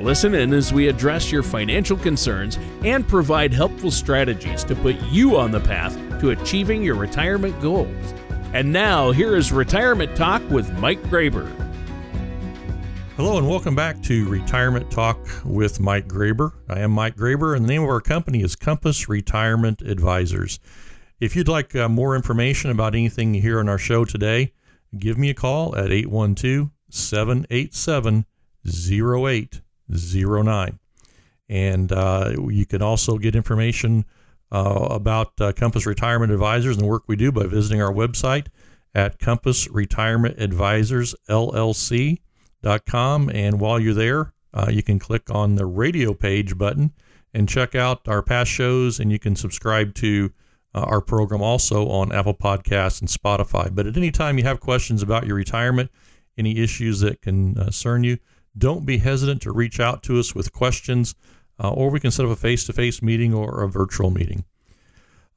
[0.00, 5.38] Listen in as we address your financial concerns and provide helpful strategies to put you
[5.38, 8.14] on the path to achieving your retirement goals.
[8.52, 11.50] And now, here is Retirement Talk with Mike Graber.
[13.16, 16.52] Hello, and welcome back to Retirement Talk with Mike Graber.
[16.68, 20.60] I am Mike Graber, and the name of our company is Compass Retirement Advisors.
[21.20, 24.52] If you'd like uh, more information about anything you hear on our show today,
[24.98, 28.26] give me a call at 812 787
[29.92, 30.78] 0809.
[31.48, 34.04] And uh, you can also get information
[34.50, 38.46] uh, about uh, Compass Retirement Advisors and the work we do by visiting our website
[38.94, 42.18] at Compass Retirement Advisors LLC
[42.86, 43.30] com.
[43.30, 46.92] And while you're there, uh, you can click on the radio page button
[47.34, 48.98] and check out our past shows.
[48.98, 50.32] And you can subscribe to
[50.74, 53.74] uh, our program also on Apple Podcasts and Spotify.
[53.74, 55.90] But at any time you have questions about your retirement,
[56.38, 58.18] any issues that can concern you,
[58.56, 61.14] don't be hesitant to reach out to us with questions,
[61.62, 64.44] uh, or we can set up a face to face meeting or a virtual meeting.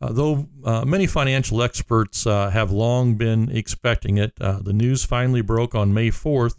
[0.02, 5.04] Uh, though uh, many financial experts uh, have long been expecting it, uh, the news
[5.04, 6.56] finally broke on May 4th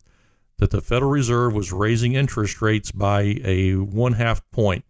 [0.58, 4.84] that the Federal Reserve was raising interest rates by a one half point.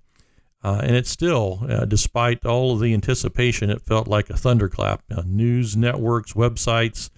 [0.63, 5.03] Uh, and it still, despite all of the anticipation, it felt like a thunderclap.
[5.25, 7.09] News networks, websites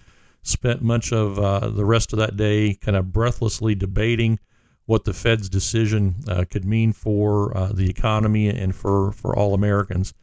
[0.43, 4.39] spent much of uh, the rest of that day kind of breathlessly debating
[4.85, 9.53] what the Fed's decision uh, could mean for uh, the economy and for, for all
[9.53, 10.13] Americans.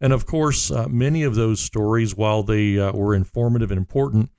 [0.00, 4.30] And of course, many of those stories, while they were informative and important,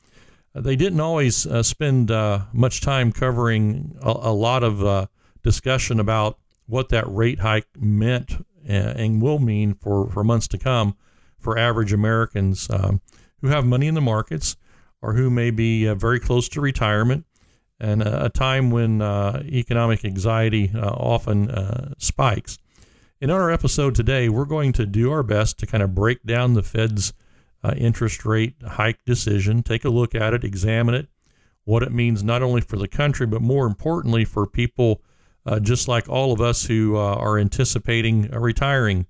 [0.55, 5.07] they didn't always uh, spend uh, much time covering a, a lot of uh,
[5.43, 8.31] discussion about what that rate hike meant
[8.67, 10.95] uh, and will mean for, for months to come
[11.37, 13.01] for average Americans um,
[13.41, 14.55] who have money in the markets
[15.05, 17.25] or who may be uh, very close to retirement
[17.79, 22.57] and a, time when uh, economic anxiety often spikes.
[23.19, 26.53] In our episode today, we're going to do our best to kind of break down
[26.53, 27.13] the Fed's
[27.63, 29.63] uh, interest rate hike decision.
[29.63, 31.07] Take a look at it, examine it,
[31.63, 35.01] what it means not only for the country, but more importantly for people
[35.45, 39.05] uh, just like all of us who uh, are anticipating retiring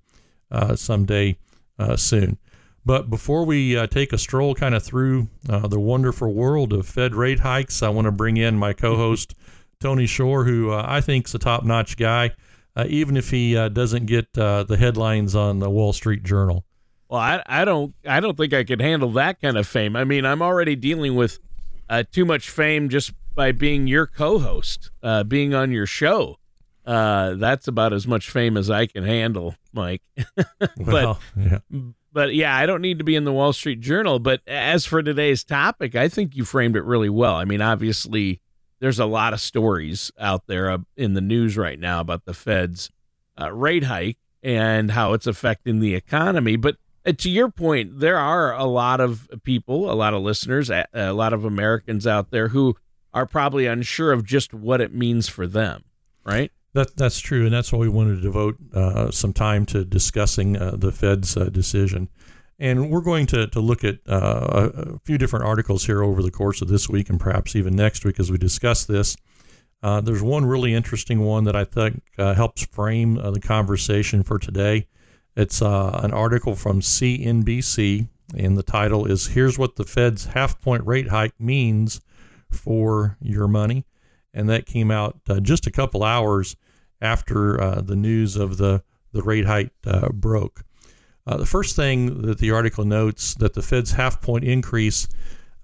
[0.50, 1.36] uh, someday
[1.78, 2.38] uh, soon.
[2.86, 7.14] But before we uh, take a stroll kind of through the wonderful world of Fed
[7.14, 9.34] rate hikes, I want to bring in my co host,
[9.80, 12.30] Tony Shore, who I think is a top notch guy.
[12.86, 16.64] even if he doesn't get the headlines on the Wall Street Journal.
[17.08, 19.96] Well, I, I don't I don't think I could handle that kind of fame.
[19.96, 21.38] I mean, I'm already dealing with
[21.88, 26.38] uh, too much fame just by being your co-host, uh, being on your show.
[26.84, 30.02] Uh, that's about as much fame as I can handle, Mike.
[30.36, 31.58] but well, yeah.
[32.16, 34.18] But yeah, I don't need to be in the Wall Street Journal.
[34.18, 37.34] But as for today's topic, I think you framed it really well.
[37.34, 38.40] I mean, obviously,
[38.80, 42.32] there's a lot of stories out there uh, in the news right now about the
[42.32, 42.90] Fed's
[43.38, 48.16] uh, rate hike and how it's affecting the economy, but uh, to your point, there
[48.16, 52.48] are a lot of people, a lot of listeners, a, lot of Americans out there
[52.48, 52.76] who
[53.12, 55.84] are probably unsure of just what it means for them,
[56.24, 56.50] right?
[56.76, 60.58] That, that's true, and that's why we wanted to devote uh, some time to discussing
[60.58, 62.10] uh, the Fed's uh, decision.
[62.58, 66.30] And we're going to, to look at uh, a, few different articles here over the
[66.30, 69.16] course of this week and perhaps even next week as we discuss this.
[69.82, 74.86] Uh, there's one really interesting one that I think helps frame the conversation for today.
[75.34, 78.06] It's an article from CNBC,
[78.36, 82.02] and the title is Here's What the Fed's Half Point Rate Hike Means
[82.50, 83.86] for Your Money.
[84.34, 86.54] And that came out uh, just a couple hours
[87.00, 90.64] after uh, the news of the, the rate hike uh, broke.
[91.26, 95.08] Uh, the first thing that the article notes that the Fed's half point increase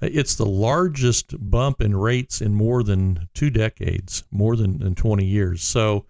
[0.03, 4.95] uh, it's the largest bump in rates in more than two decades, more than, than
[4.95, 5.63] 20 years.
[5.63, 6.07] So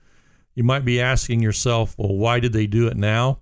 [0.54, 3.40] you might be asking yourself, well, why did they do it now?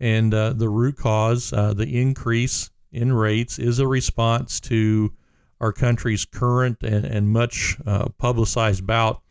[0.00, 5.12] And uh, the root cause, uh, the increase in rates, is a response to
[5.60, 7.78] our country's current and, and much
[8.18, 9.22] publicized bout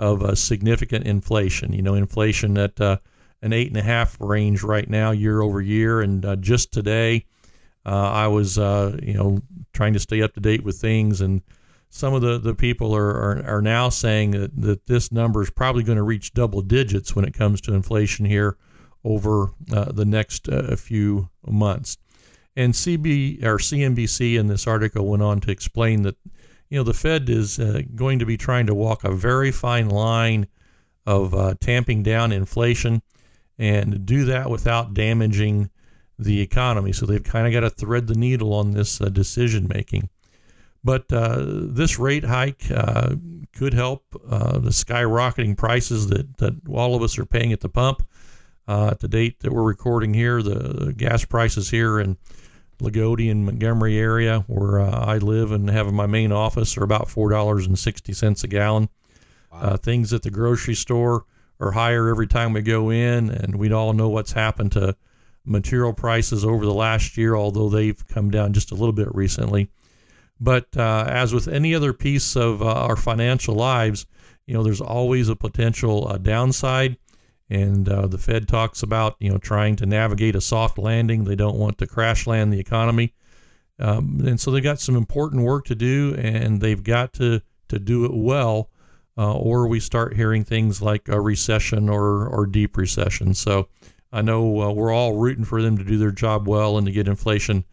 [0.00, 1.72] of uh, significant inflation.
[1.72, 2.96] You know, inflation at uh,
[3.42, 6.00] an eight and a half range right now, year over year.
[6.00, 7.26] And uh, just today,
[7.84, 9.40] I was, you know,
[9.72, 11.42] trying to stay up to date with things and
[11.90, 15.50] some of the, the people are, are, are now saying that, that this number is
[15.50, 18.56] probably going to reach double digits when it comes to inflation here
[19.04, 21.98] over uh, the next uh, few months.
[22.56, 26.16] And CB or CNBC in this article went on to explain that
[26.70, 29.88] you know the Fed is uh, going to be trying to walk a very fine
[29.88, 30.46] line
[31.04, 33.02] of uh, tamping down inflation
[33.58, 35.68] and do that without damaging
[36.18, 36.92] the economy.
[36.92, 40.08] So they've kind of got to thread the needle on this uh, decision making.
[40.84, 43.16] But uh, this rate hike uh,
[43.54, 47.68] could help uh, the skyrocketing prices that, that all of us are paying at the
[47.68, 48.06] pump.
[48.68, 52.16] Uh, to date that we're recording here, the gas prices here in
[52.80, 57.08] Loogootee and Montgomery area, where uh, I live and have my main office, are about
[57.08, 58.88] four dollars and sixty cents a gallon.
[59.52, 59.58] Wow.
[59.60, 61.24] Uh, things at the grocery store
[61.58, 64.96] are higher every time we go in, and we all know what's happened to
[65.44, 69.70] material prices over the last year, although they've come down just a little bit recently.
[70.40, 74.06] But uh, as with any other piece of uh, our financial lives,
[74.46, 76.96] you know, there's always a potential uh, downside.
[77.50, 81.24] And uh, the Fed talks about, you know, trying to navigate a soft landing.
[81.24, 83.12] They don't want to crash land the economy.
[83.80, 87.78] Um, and so they've got some important work to do, and they've got to, to
[87.78, 88.70] do it well,
[89.18, 93.34] uh, or we start hearing things like a recession or, or deep recession.
[93.34, 93.68] So
[94.12, 96.92] I know uh, we're all rooting for them to do their job well and to
[96.92, 97.64] get inflation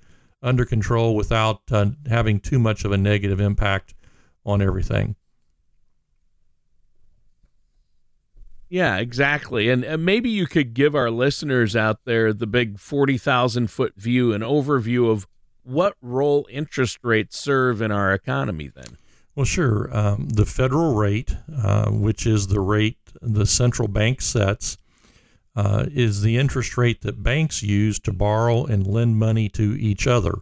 [0.42, 3.94] under control without uh, having too much of a negative impact
[4.46, 5.16] on everything.
[8.70, 9.70] Yeah, exactly.
[9.70, 14.34] And uh, maybe you could give our listeners out there the big 40,000 foot view,
[14.34, 15.28] an overview of
[15.64, 18.98] what role interest rates serve in our economy then.
[19.36, 19.90] Well, sure.
[19.96, 24.78] Um, the federal rate, uh, which is the rate the central bank sets,
[25.56, 30.08] uh, is the interest rate that banks use to borrow and lend money to each
[30.08, 30.36] other.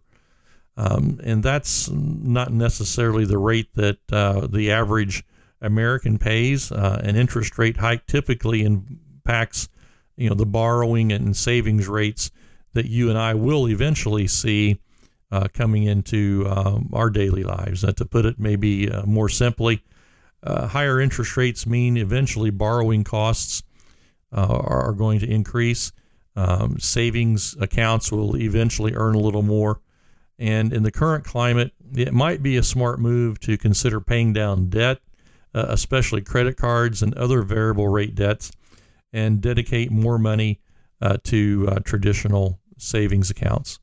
[0.77, 5.24] Um, and that's not necessarily the rate that uh, the average
[5.66, 6.72] American pays.
[6.72, 9.70] Uh, an interest rate hike typically impacts,
[10.16, 12.32] you know, the borrowing and savings rates
[12.74, 14.80] that you and I will eventually see
[15.32, 17.84] uh, coming into um, our daily lives.
[17.84, 19.82] Uh, to put it maybe uh, more simply,
[20.46, 23.64] higher interest rates mean eventually borrowing costs
[24.32, 25.92] uh, are going to increase.
[26.36, 29.80] Um, savings accounts will eventually earn a little more.
[30.38, 34.70] And in the current climate, it might be a smart move to consider paying down
[34.70, 35.00] debt,
[35.56, 38.52] uh, especially credit cards and other variable rate debts,
[39.13, 40.60] and dedicate more money
[41.02, 43.80] uh, to uh, traditional savings accounts.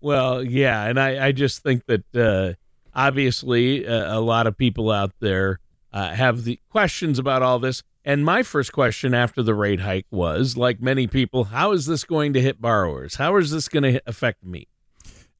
[0.00, 0.84] Well, yeah.
[0.84, 2.54] And I, I just think that uh,
[2.94, 5.60] obviously uh, a lot of people out there
[5.92, 7.82] have the questions about all this.
[8.04, 12.04] And my first question after the rate hike was, like many people, how is this
[12.04, 13.16] going to hit borrowers?
[13.16, 14.68] How is this going to affect me?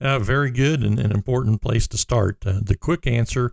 [0.00, 2.38] Uh, very good and an important place to start.
[2.44, 3.52] Uh, the quick answer,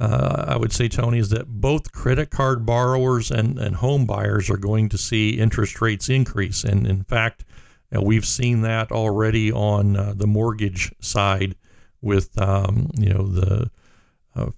[0.00, 4.48] uh, I would say, Tony, is that both credit card borrowers and, and home buyers
[4.48, 6.64] are going to see interest rates increase.
[6.64, 7.44] And in fact,
[7.94, 11.54] uh, we've seen that already on uh, the mortgage side
[12.00, 13.70] with, um, you know, the
[14.34, 14.50] uh,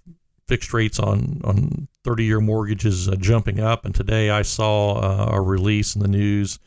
[0.47, 3.85] fixed rates on on 30 year mortgages uh, jumping up.
[3.85, 6.61] And today I saw uh, a release in the news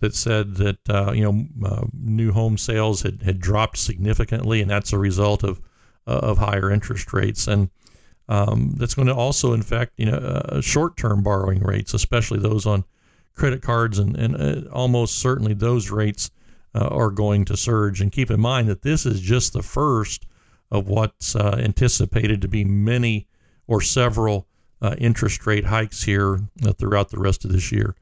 [0.00, 0.78] that said that
[1.14, 5.60] you know new home sales had, had dropped significantly, and that's a result of
[6.06, 7.48] of higher interest rates.
[7.48, 7.70] And
[8.28, 12.66] um, that's going to also infect you know uh, short term borrowing rates, especially those
[12.66, 12.84] on
[13.34, 16.30] credit cards, and and almost certainly those rates
[16.76, 18.00] are going to surge.
[18.00, 20.26] And keep in mind that this is just the first
[20.70, 23.28] of what's uh, anticipated to be many
[23.66, 24.48] or several
[24.82, 27.94] uh, interest rate hikes here uh, throughout the rest of this year.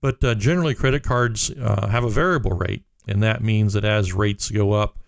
[0.00, 4.12] But uh, generally, credit cards uh, have a variable rate, and that means that as
[4.12, 4.98] rates go up,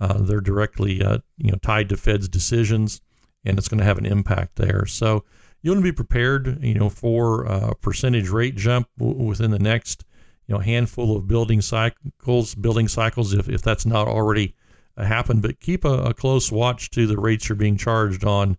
[0.00, 3.00] uh, they're directly you know tied to Fed's decisions,
[3.44, 4.86] and it's going to have an impact there.
[4.86, 5.24] So
[5.62, 9.58] you want to be prepared, you know, for a percentage rate jump w- within the
[9.58, 10.04] next
[10.50, 14.54] you know handful of building cycles, building cycles, if, if that's not already
[14.96, 15.42] happened.
[15.42, 18.58] But keep a, a, close watch to the rates you're being charged on,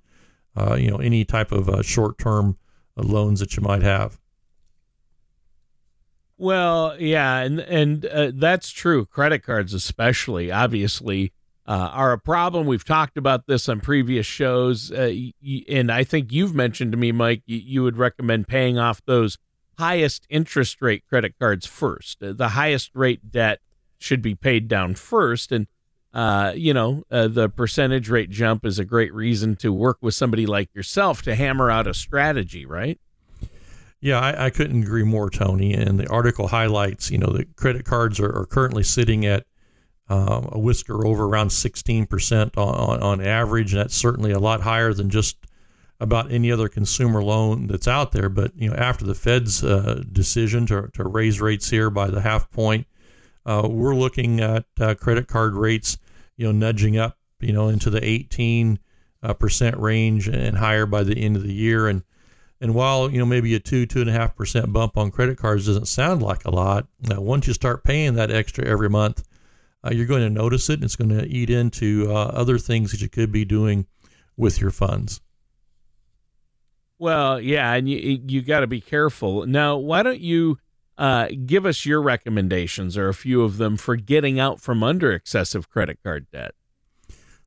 [0.56, 2.58] uh, you know, any type of uh, short-term
[2.98, 4.18] uh, loans that you might have.
[6.38, 9.06] Well, yeah, and and uh, that's true.
[9.06, 11.34] Credit cards, especially, obviously,
[11.72, 12.68] uh, are a problem.
[12.68, 15.14] We've talked about this on previous shows, uh,
[15.70, 19.38] and I think you've mentioned to me, Mike, you would recommend paying off those
[19.80, 22.18] highest interest rate credit cards first.
[22.20, 23.62] The highest rate debt
[24.00, 25.68] should be paid down first, and
[26.14, 30.14] uh, you know, uh, the percentage rate jump is a great reason to work with
[30.14, 33.00] somebody like yourself to hammer out a strategy, right?
[34.02, 35.74] Yeah, I, I couldn't agree more, Tony.
[35.74, 39.46] And the article highlights, you know, the credit cards are, are currently sitting at
[40.12, 43.72] um, a whisker over around 16% on, on, average.
[43.72, 45.38] And that's certainly a lot higher than just
[46.02, 48.28] about any other consumer loan that's out there.
[48.28, 52.20] But you know, after the Fed's uh, decision to, to raise rates here by the
[52.20, 52.88] half point,
[53.46, 55.98] uh, we're looking at uh, credit card rates,
[56.36, 58.80] you know, nudging up, you know, into the 18
[59.24, 61.88] uh, percent range and higher by the end of the year.
[61.88, 62.04] And
[62.60, 65.38] and while you know maybe a two two and a half percent bump on credit
[65.38, 69.24] cards doesn't sound like a lot, uh, once you start paying that extra every month,
[69.86, 70.76] uh, you're going to notice it.
[70.76, 73.88] and It's going to eat into other things that you could be doing
[74.38, 75.22] with your funds.
[77.02, 79.48] Well, yeah, and you you got to be careful.
[79.48, 80.60] Now, why don't you
[81.00, 85.12] uh, give us your recommendations or a few of them for getting out from under
[85.12, 86.52] excessive credit card debt?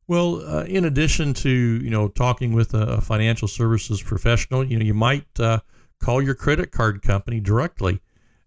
[0.08, 4.84] Well, uh, in addition to you know talking with a financial services professional, you know
[4.84, 5.60] you might uh,
[6.00, 8.00] call your credit card company directly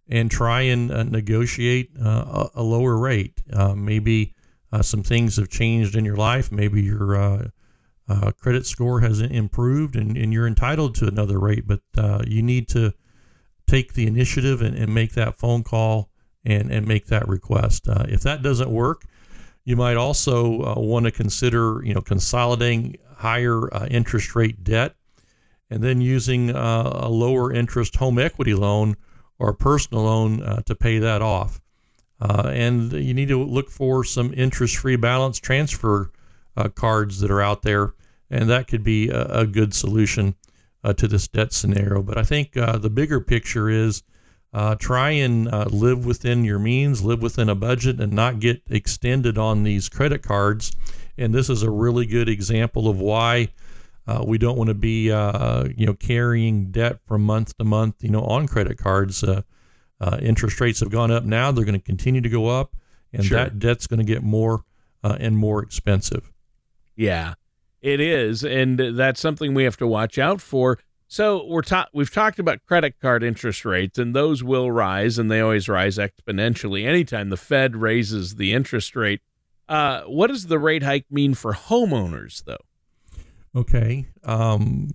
[0.09, 3.41] and try and uh, negotiate uh, a, lower rate.
[3.51, 4.33] Uh, maybe
[4.81, 6.51] some things have changed in your life.
[6.51, 7.15] Maybe your
[8.09, 12.41] uh, credit score has improved and, and you're entitled to another rate, but uh, you
[12.41, 12.93] need to
[13.67, 16.09] take the initiative and, and, make that phone call
[16.45, 17.87] and, and make that request.
[17.87, 19.03] Uh, if that doesn't work,
[19.65, 24.95] you might also uh, want to consider, you know, consolidating higher uh, interest rate debt
[25.69, 28.95] and then using uh, a lower interest home equity loan
[29.39, 31.61] or a personal loan to pay that off.
[32.19, 36.11] and you need to look for some interest-free balance transfer
[36.57, 37.93] uh, cards that are out there,
[38.29, 40.35] and that could be a, a good solution
[40.83, 42.01] uh, to this debt scenario.
[42.01, 44.03] But I think uh, the bigger picture is
[44.53, 48.61] uh, try and uh, live within your means, live within a budget, and not get
[48.69, 50.71] extended on these credit cards.
[51.17, 53.49] And this is a really good example of why.
[54.07, 57.95] Uh, we don't want to be, uh, you know, carrying debt from month to month,
[58.01, 59.23] you know, on credit cards.
[59.23, 59.41] Uh,
[60.21, 62.75] interest rates have gone up now; they're going to continue to go up,
[63.11, 63.37] and sure.
[63.37, 64.63] that debt's going to get more
[65.03, 66.31] and more expensive.
[66.95, 67.35] Yeah,
[67.81, 70.79] it is, and that's something we have to watch out for.
[71.07, 75.31] So we're ta- we've talked about credit card interest rates, and those will rise, and
[75.31, 79.21] they always rise exponentially anytime the Fed raises the interest rate.
[79.69, 82.57] Uh, what does the rate hike mean for homeowners, though?
[83.57, 84.91] Okay, um,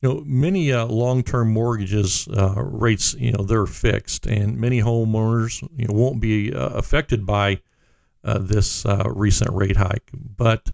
[0.00, 5.60] you know, many uh, long-term mortgages uh, rates, you know, they're fixed, and many homeowners
[5.76, 7.60] you know, won't be uh, affected by
[8.24, 10.70] uh, this uh, recent rate hike, but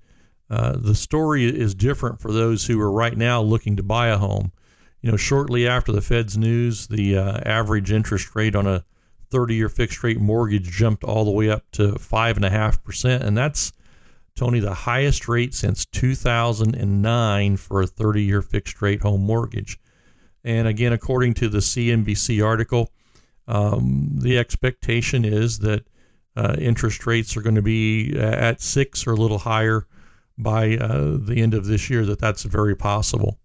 [0.50, 4.18] uh, the story is different for those who are right now looking to buy a
[4.18, 4.52] home.
[5.00, 8.84] You know, shortly after the Fed's news, the average interest rate on a
[9.32, 13.20] 30 year fixed rate mortgage jumped all the way up to 5.5%.
[13.20, 13.72] And that's,
[14.36, 19.78] Tony, the highest rate since 2009 for a 30 year fixed rate home mortgage.
[20.44, 22.90] And again, according to the CNBC article,
[23.46, 25.86] um, the expectation is that
[26.36, 29.86] uh, interest rates are going to be at six or a little higher
[30.38, 33.38] by uh, the end of this year that that's very possible.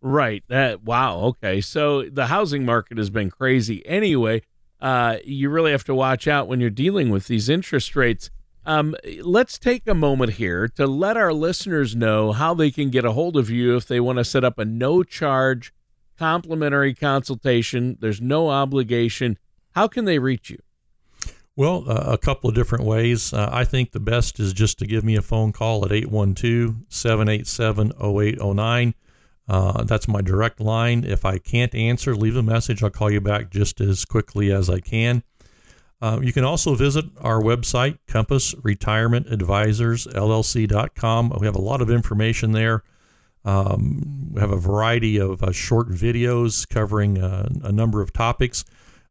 [0.00, 0.42] Right.
[0.48, 1.18] That wow.
[1.20, 1.60] Okay.
[1.60, 4.42] So the housing market has been crazy anyway.
[4.80, 8.30] Uh, you really have to watch out when you're dealing with these interest rates.
[8.66, 13.04] Um, let's take a moment here to let our listeners know how they can get
[13.04, 15.72] a hold of you if they want to set up a no charge
[16.18, 17.96] complimentary consultation.
[18.00, 19.38] There's no obligation.
[19.72, 20.58] How can they reach you?
[21.56, 23.32] Well, uh, a couple of different ways.
[23.32, 26.76] Uh, I think the best is just to give me a phone call at 812
[26.88, 28.94] 787 0809.
[29.48, 31.04] Uh, that's my direct line.
[31.04, 32.82] If I can't answer, leave a message.
[32.82, 35.22] I'll call you back just as quickly as I can.
[36.02, 41.32] Uh, you can also visit our website, Compass Retirement Advisors LLC.com.
[41.38, 42.82] We have a lot of information there.
[43.44, 48.64] Um, we have a variety of uh, short videos covering uh, a number of topics.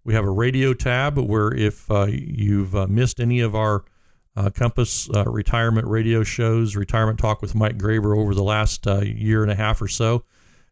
[0.03, 3.85] We have a radio tab where if uh, you've uh, missed any of our
[4.35, 9.51] uh, Compass retirement radio shows, Retirement Talk with Mike Graber over the last year and
[9.51, 10.23] a half or so,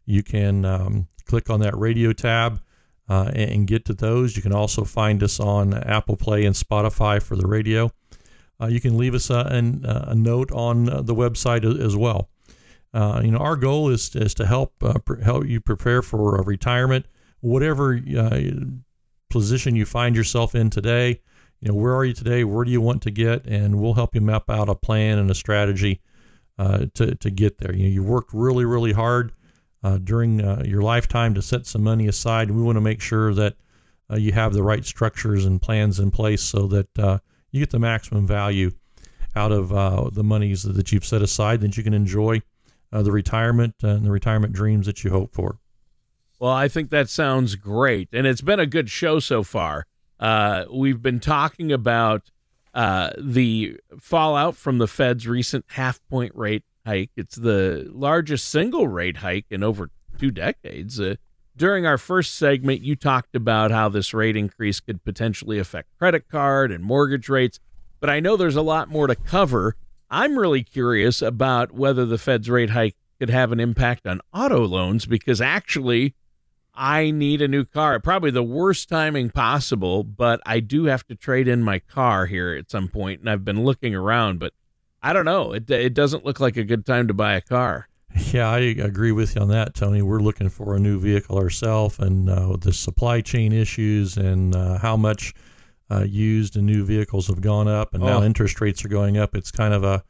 [0.05, 2.61] you can um, click on that radio tab
[3.09, 4.35] uh, and, get to those.
[4.35, 7.91] You can also find us on Apple Play and Spotify for the radio.
[8.61, 9.47] Uh, you can leave us a,
[10.07, 12.29] a note on uh, the website as well.
[12.93, 14.73] Uh, you know, our goal is, is to help
[15.23, 17.05] help you prepare for retirement,
[17.41, 17.99] whatever
[19.29, 21.21] position you find yourself in today.
[21.59, 22.43] You know, where are you today?
[22.43, 23.45] Where do you want to get?
[23.45, 26.01] And we'll help you map out a plan and a strategy
[26.59, 27.73] uh, to, to get there.
[27.73, 29.33] You know, you worked really, really hard
[29.83, 32.51] uh, during uh, your lifetime to set some money aside.
[32.51, 33.55] We want to make sure that
[34.11, 37.19] uh, you have the right structures and plans in place so that uh,
[37.51, 38.71] you get the maximum value
[39.35, 42.41] out of uh, the monies that you've set aside, that you can enjoy
[42.91, 45.59] the retirement and the retirement dreams that you hope for.
[46.39, 48.09] Well, I think that sounds great.
[48.13, 49.85] And it's been a good show so far.
[50.19, 52.31] Uh, we've been talking about
[52.73, 57.11] uh, the fallout from the Fed's recent half point rate hike.
[57.15, 60.99] It's the largest single rate hike in over two decades.
[60.99, 61.15] Uh,
[61.55, 66.29] during our first segment, you talked about how this rate increase could potentially affect credit
[66.29, 67.59] card and mortgage rates,
[67.99, 69.75] but I know there's a lot more to cover.
[70.09, 74.65] I'm really curious about whether the Fed's rate hike could have an impact on auto
[74.65, 76.15] loans because actually,
[76.73, 77.99] I need a new car.
[77.99, 82.55] Probably the worst timing possible, but I do have to trade in my car here
[82.55, 84.53] at some point, and I've been looking around, but
[85.01, 85.53] I don't know.
[85.53, 87.87] It it doesn't look like a good time to buy a car.
[88.33, 90.01] Yeah, I agree with you on that, Tony.
[90.01, 94.79] We're looking for a new vehicle ourselves, and uh, the supply chain issues and uh,
[94.79, 95.33] how much
[95.91, 98.07] uh, used and new vehicles have gone up, and oh.
[98.07, 99.35] now interest rates are going up.
[99.35, 100.03] It's kind of a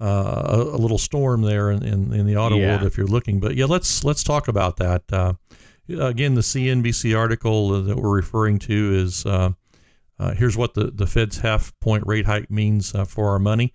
[0.00, 2.70] uh, a, little storm there in, in, in the auto yeah.
[2.70, 3.40] world if you're looking.
[3.40, 5.02] But yeah, let's let's talk about that.
[5.12, 5.34] Uh,
[5.88, 9.50] again, the CNBC article that we're referring to is uh,
[10.36, 13.72] here's what the the Fed's half point rate hike means for our money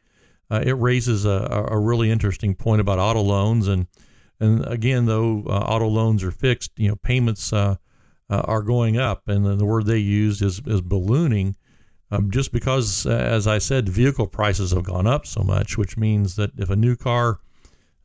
[0.50, 3.68] uh, it raises a, a really interesting point about auto loans.
[3.68, 3.88] And,
[4.39, 7.75] and again, though uh, auto loans are fixed, you know, payments uh,
[8.30, 9.27] uh are going up.
[9.27, 11.56] And the word they used is, is ballooning.
[12.10, 16.38] Um, just because, as I said, vehicle prices have gone up so much, which means
[16.38, 17.39] that if a new car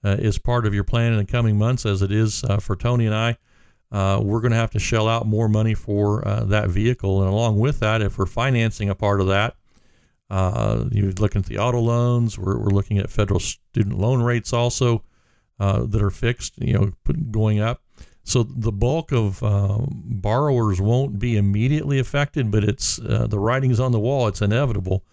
[0.04, 2.74] uh, is part of your plan in the coming months, as it is uh, for
[2.74, 3.36] Tony and I,
[4.18, 7.22] we're going to have to shell out more money for that vehicle.
[7.22, 9.54] And along with that, if we're financing a part of that,
[10.32, 12.38] uh, you're looking at the auto loans.
[12.38, 15.04] We're, we're looking at federal student loan rates also
[15.60, 16.92] uh, that are fixed, you know,
[17.30, 17.82] going up.
[18.24, 23.78] So the bulk of uh, borrowers won't be immediately affected, but it's uh, the writing's
[23.78, 24.26] on the wall.
[24.26, 25.04] It's inevitable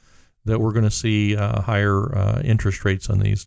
[0.45, 3.45] that we're going to see uh, higher uh, interest rates on these.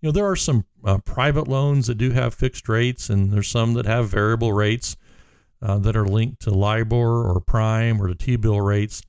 [0.00, 0.64] You know, there are some
[1.04, 4.96] private loans that do have fixed rates, and there's some that have variable rates
[5.60, 9.02] that are linked to LIBOR or prime or to T-bill rates.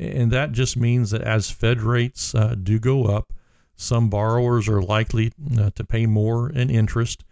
[0.00, 3.34] And that just means that as Fed rates uh, do go up,
[3.76, 7.22] some borrowers are likely uh, to pay more in interest.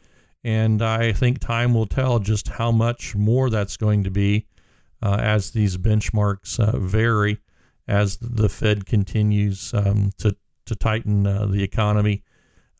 [0.44, 4.46] And I think time will tell just how much more that's going to be
[5.02, 7.38] uh, as these benchmarks uh, vary
[7.86, 12.22] as the Fed continues um, to, to tighten uh, the economy,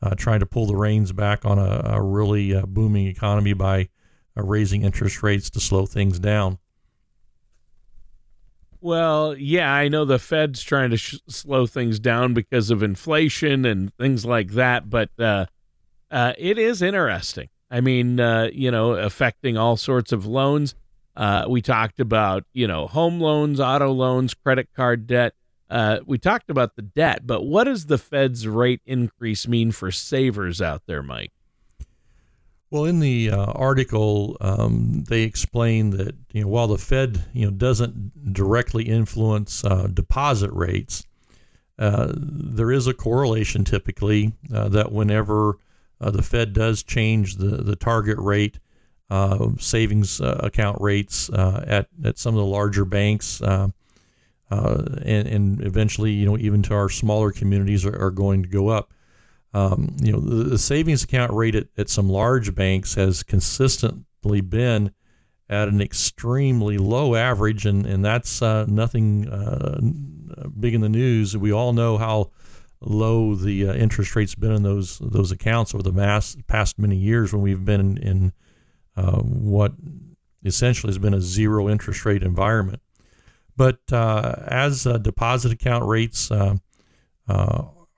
[0.03, 3.88] uh, trying to pull the reins back on a, a really booming economy by
[4.37, 6.59] raising interest rates to slow things down.
[8.80, 13.64] Well, yeah, I know the Fed's trying to sh- slow things down because of inflation
[13.64, 15.46] and things like that, but uh,
[16.10, 17.48] uh, it is interesting.
[17.70, 20.74] I mean, uh, you know, affecting all sorts of loans.
[21.16, 25.34] Uh, we talked about, you know, home loans, auto loans, credit card debt.
[25.68, 29.90] Uh, we talked about the debt, but what does the Fed's rate increase mean for
[29.90, 31.32] savers out there, Mike?
[32.70, 37.46] Well, in the uh, article, um, they explain that you know while the Fed you
[37.46, 41.07] know doesn't directly influence uh, deposit rates,
[41.78, 45.57] uh, there is a correlation typically uh, that whenever
[46.00, 48.59] uh, the Fed does change the the target rate,
[49.09, 53.40] uh, savings account rates at at some of the larger banks.
[53.40, 53.72] and,
[54.50, 58.92] and eventually, you know, even to our smaller communities are, are going to go up.
[59.54, 64.42] Um, you know, the, the, savings account rate at, at some large banks has consistently
[64.42, 64.92] been
[65.48, 69.80] at an extremely low average, and and that's uh, nothing uh,
[70.58, 71.37] big in the news.
[71.37, 72.30] We all know how
[72.80, 76.96] low the uh, interest rates been in those those accounts over the mass, past many
[76.96, 78.32] years when we've been in, in
[78.96, 79.72] uh, what
[80.44, 82.82] essentially has been a zero interest rate environment.
[83.56, 86.30] But uh, as uh, deposit account rates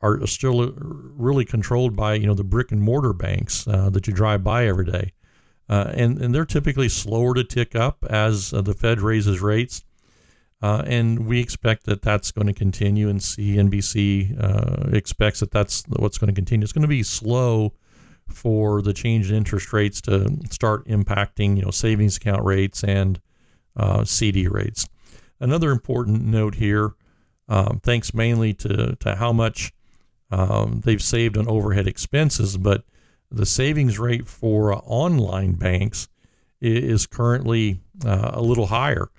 [0.02, 4.12] are still really controlled by you know the brick and mortar banks uh, that you
[4.12, 5.12] drive by every day,
[5.68, 9.84] uh, and and they're typically slower to tick up as uh, the Fed raises rates,
[10.62, 13.08] uh, and we expect that that's going to continue.
[13.08, 16.64] And CNBC uh, expects that that's what's going to continue.
[16.64, 17.74] It's going to be slow
[18.26, 23.20] for the change in interest rates to start impacting you know savings account rates and
[23.76, 24.88] uh, CD rates.
[25.40, 26.94] Another important note here.
[27.48, 29.72] Um, thanks mainly to, to how much
[30.30, 32.84] um, they've saved on overhead expenses, but
[33.30, 36.08] the savings rate for uh, online banks
[36.60, 39.10] is currently uh, a little higher,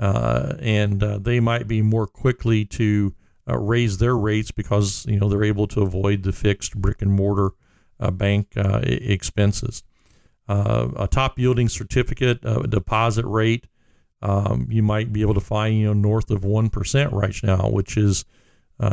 [0.00, 3.14] uh, and uh, they might be more quickly to
[3.48, 7.12] uh, raise their rates because you know they're able to avoid the fixed brick and
[7.12, 7.50] mortar
[8.00, 9.82] uh, bank expenses.
[10.48, 13.66] a top yielding certificate deposit rate
[14.20, 17.68] um, you might be able to find you know north of one percent right now,
[17.68, 18.24] which is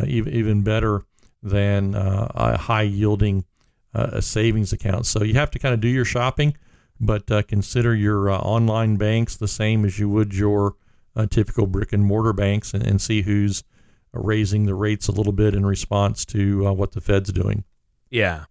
[0.06, 1.06] even even better
[1.46, 3.46] than uh, a high yielding
[3.94, 5.06] uh, savings account.
[5.06, 6.58] So you have to kind of do your shopping,
[7.00, 10.76] but uh, consider your uh, online banks the same as you would your
[11.16, 13.64] uh, typical brick and mortar banks and, and, see who's
[14.12, 17.64] raising the rates a little bit in response to uh, what the Fed's doing.
[18.10, 18.46] Yeah.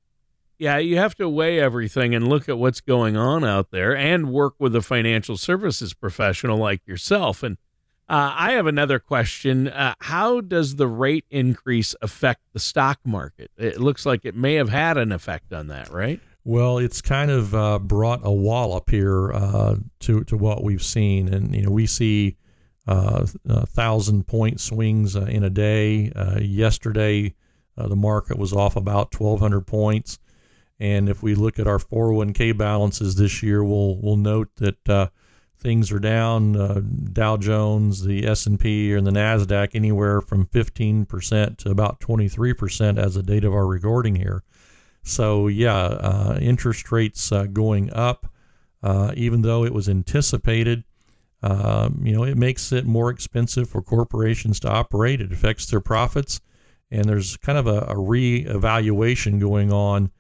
[0.57, 4.31] Yeah, you have to weigh everything and look at what's going on out there and
[4.31, 7.43] work with a financial services professional like yourself.
[7.43, 7.59] And
[8.07, 9.69] uh, I have another question.
[9.69, 13.51] Uh, how does the rate increase affect the stock market?
[13.57, 16.21] It looks like it may have had an effect on that, right?
[16.45, 21.33] Well, it's kind of uh, brought a wallop here uh, to to what we've seen,
[21.33, 22.37] and you know we see
[22.87, 23.25] uh,
[23.69, 26.13] thousand point swings uh, in a day.
[26.43, 27.35] Yesterday,
[27.79, 30.19] the market was off about twelve hundred points,
[30.79, 34.19] and if we look at our four hundred one k balances this year, we'll we'll
[34.19, 35.11] note that
[35.65, 36.53] things are down.
[37.13, 38.57] Dow Jones, the S and
[39.07, 43.53] the Nasdaq anywhere from fifteen percent to about twenty three percent as the date of
[43.53, 44.45] our recording here.
[45.03, 48.33] So, yeah, uh, interest rates uh, going up,
[48.83, 50.85] uh, even though it was anticipated,
[51.43, 55.21] um, you know, it makes it more expensive for corporations to operate.
[55.21, 56.41] It affects their profits.
[56.91, 60.11] And there's kind of a, a re-evaluation going on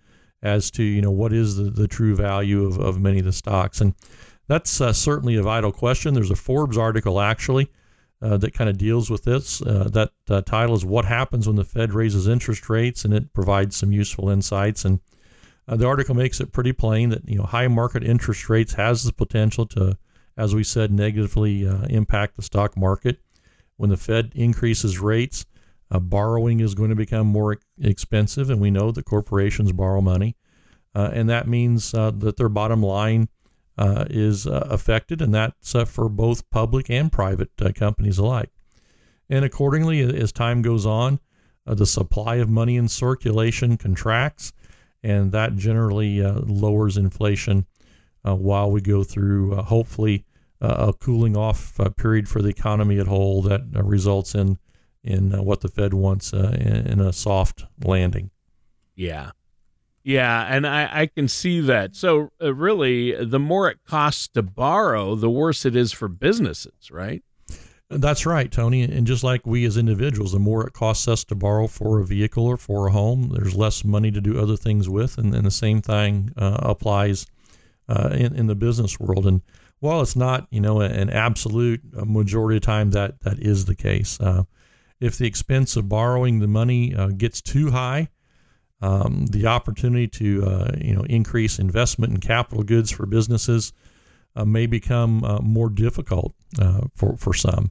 [0.42, 3.33] as to, you know, what is the, the true value of, of many of the
[3.33, 3.80] stocks.
[3.80, 3.94] And
[4.46, 6.14] that's uh, certainly a vital question.
[6.14, 7.70] There's a Forbes article, actually,
[8.20, 9.62] uh, that kind of deals with this.
[9.62, 13.33] Uh, that uh, title is "What Happens When the Fed Raises Interest Rates," and it
[13.33, 14.85] provides some useful insights.
[14.85, 15.00] And
[15.66, 19.04] uh, the article makes it pretty plain that you know high market interest rates has
[19.04, 19.96] the potential to,
[20.37, 23.18] as we said, negatively uh, impact the stock market.
[23.76, 25.46] When the Fed increases rates,
[25.90, 30.37] borrowing is going to become more expensive, and we know that corporations borrow money,
[30.94, 33.28] and that means that their bottom line
[33.76, 38.50] uh, is uh, affected, and that's uh, for both public and private uh, companies alike.
[39.28, 41.18] And accordingly, as time goes on,
[41.66, 44.52] uh, the supply of money in circulation contracts,
[45.02, 47.66] and that generally uh, lowers inflation
[48.22, 50.24] while we go through, hopefully,
[50.62, 54.58] a cooling off period for the economy at whole that results in
[55.02, 58.30] in what the Fed wants in, in a soft landing.
[58.94, 59.32] Yeah.
[60.04, 61.96] Yeah, and I, I can see that.
[61.96, 66.90] So, uh, really, the more it costs to borrow, the worse it is for businesses,
[66.90, 67.22] right?
[67.88, 68.82] That's right, Tony.
[68.82, 72.04] And just like we as individuals, the more it costs us to borrow for a
[72.04, 75.16] vehicle or for a home, there's less money to do other things with.
[75.16, 77.26] And, and the same thing uh, applies
[77.88, 79.26] uh, in, in the business world.
[79.26, 79.42] And
[79.80, 84.18] while it's not, you know, an absolute majority of time that that is the case,
[84.20, 84.44] uh,
[85.00, 88.08] if the expense of borrowing the money uh, gets too high,
[88.80, 93.72] um, the opportunity to uh, you know increase investment in capital goods for businesses
[94.37, 97.70] uh, may become uh, more difficult uh, for for some.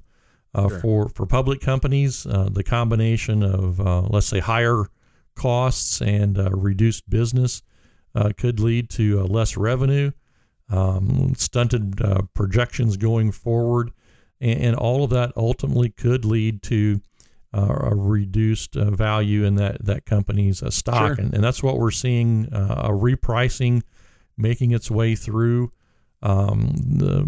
[0.55, 0.79] Uh, sure.
[0.79, 4.85] For for public companies, uh, the combination of let's say higher
[5.35, 7.63] costs and reduced business
[8.37, 10.11] could lead to less revenue,
[10.69, 11.99] um, stunted
[12.35, 13.91] projections going forward,
[14.39, 17.01] and, and, all of that ultimately could lead to
[17.53, 21.25] a reduced uh, value in that that company's uh, stock, sure.
[21.25, 23.83] and, and that's what we're seeing uh, a repricing
[24.37, 25.71] making its way through
[26.23, 27.23] um, the,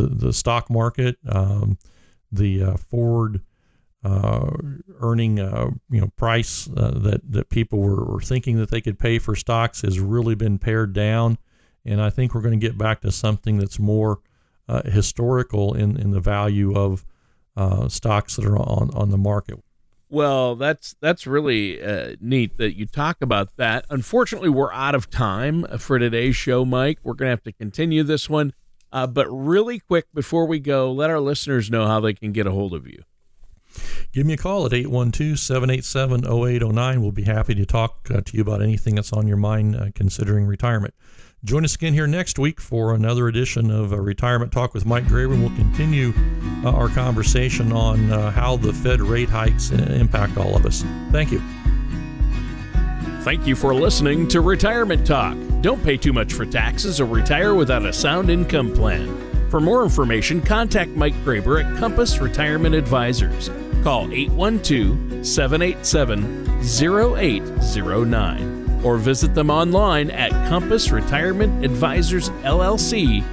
[0.00, 1.16] the, the stock market.
[1.28, 1.78] Um,
[2.30, 3.40] the uh, forward
[4.04, 4.50] uh,
[5.00, 9.34] earning you know price that that people were, were thinking that they could pay for
[9.34, 11.38] stocks has really been pared down,
[11.84, 14.20] and I think we're going to get back to something that's more
[14.84, 17.04] historical in in the value of
[17.56, 19.62] uh, stocks that are on, on the market.
[20.10, 23.84] Well, that's that's really uh, neat that you talk about that.
[23.90, 26.98] Unfortunately, we're out of time for today's show, Mike.
[27.02, 28.52] We're going to have to continue this one.
[28.92, 32.46] Uh, but really quick before we go, let our listeners know how they can get
[32.46, 33.02] a hold of you.
[34.12, 37.02] Give me a call at 812 787 0809.
[37.02, 39.86] We'll be happy to talk uh, to you about anything that's on your mind uh,
[39.96, 40.94] considering retirement.
[41.44, 45.04] Join us again here next week for another edition of uh, Retirement Talk with Mike
[45.04, 45.38] Graber.
[45.38, 46.14] We'll continue
[46.64, 50.82] uh, our conversation on uh, how the Fed rate hikes uh, impact all of us.
[51.12, 51.42] Thank you.
[53.24, 55.36] Thank you for listening to Retirement Talk.
[55.60, 59.50] Don't pay too much for taxes or retire without a sound income plan.
[59.50, 63.50] For more information, contact Mike Graber at Compass Retirement Advisors.
[63.82, 73.24] Call 812 787 0809 or visit them online at Compass Retirement Advisors LLC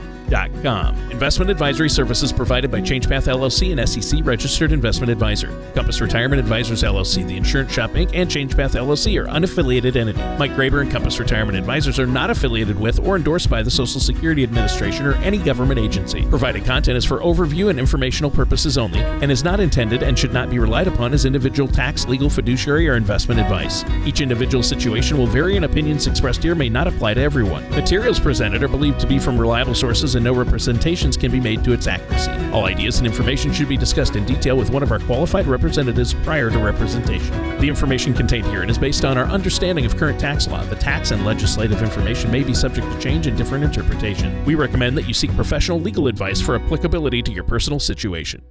[1.12, 5.50] Investment advisory services provided by ChangePath LLC and SEC registered investment advisor.
[5.76, 10.40] Compass Retirement Advisors LLC, the Insurance Shop Inc., and ChangePath LLC are unaffiliated entities.
[10.40, 14.00] Mike Graber and Compass Retirement Advisors are not affiliated with or endorsed by the Social
[14.00, 16.26] Security Administration or any government agency.
[16.28, 20.34] Provided content is for overview and informational purposes only and is not intended and should
[20.34, 23.84] not be relied upon as individual tax, legal, fiduciary, or investment advice.
[24.06, 27.70] Each individual situation will vary and opinions expressed here may not apply to everyone.
[27.72, 31.40] Materials presented are believed to be from reliable sources and and no representations can be
[31.40, 32.32] made to its accuracy.
[32.52, 36.14] All ideas and information should be discussed in detail with one of our qualified representatives
[36.14, 37.32] prior to representation.
[37.60, 40.64] The information contained herein is based on our understanding of current tax law.
[40.66, 44.46] The tax and legislative information may be subject to change and different interpretation.
[44.46, 48.44] We recommend that you seek professional legal advice for applicability to your personal situation.